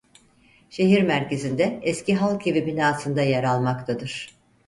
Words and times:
Şehir 0.69 1.01
merkezinde 1.03 1.79
eski 1.81 2.15
Halkevi 2.15 2.65
binasında 2.65 3.21
yer 3.21 3.43
almaktadır. 3.43 4.35